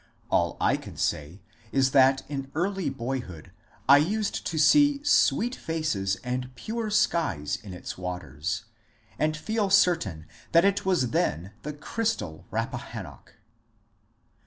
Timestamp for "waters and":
7.99-9.37